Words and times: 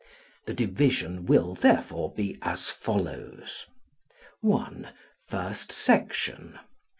The 0.47 0.55
division 0.55 1.27
will, 1.27 1.53
therefore, 1.53 2.11
be 2.11 2.39
as 2.41 2.71
follows: 2.71 3.67
1 4.39 4.87
FIRST 5.27 5.71
SECTION. 5.71 6.57